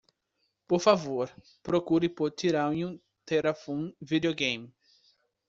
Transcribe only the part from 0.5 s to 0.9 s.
Por